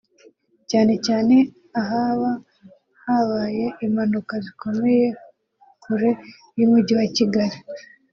[0.69, 1.35] cyane cyane
[1.81, 2.29] ahaba
[3.05, 5.07] habaye impanuka zikomeye
[5.83, 6.09] kure
[6.57, 7.57] y’umujyi wa Kigali